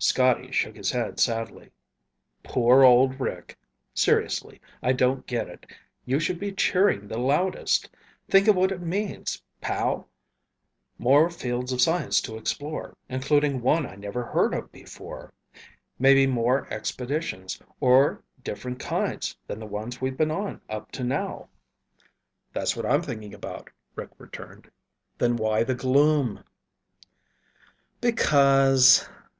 [0.00, 1.70] Scotty shook his head sadly.
[2.42, 3.56] "Poor old Rick.
[3.94, 5.66] Seriously, I don't get it.
[6.04, 7.88] You should be cheering the loudest.
[8.28, 10.08] Think of what it means, pal!
[10.98, 15.32] More fields of science to explore, including one I never heard of before.
[15.96, 21.50] Maybe more expeditions, of different kinds than the ones we've been on up to now."
[22.52, 24.72] "That's what I'm thinking about," Rick returned.
[25.18, 26.42] "Then why the gloom?"
[28.00, 29.08] "Because..."